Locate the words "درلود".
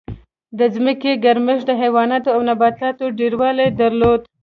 3.81-4.21